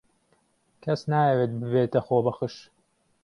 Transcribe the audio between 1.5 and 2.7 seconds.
ببێتە خۆبەخش.